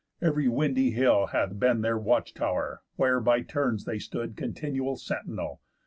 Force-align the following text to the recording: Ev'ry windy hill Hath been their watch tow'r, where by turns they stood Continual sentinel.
Ev'ry 0.19 0.47
windy 0.47 0.89
hill 0.89 1.27
Hath 1.27 1.59
been 1.59 1.81
their 1.81 1.95
watch 1.95 2.33
tow'r, 2.33 2.79
where 2.95 3.19
by 3.19 3.41
turns 3.43 3.85
they 3.85 3.99
stood 3.99 4.35
Continual 4.35 4.95
sentinel. 4.95 5.61